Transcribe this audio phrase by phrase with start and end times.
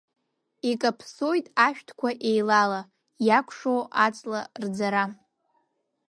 [0.71, 2.81] Икаԥсоит ашәҭқәа еилала,
[3.27, 5.03] иакәшо аҵла рӡара.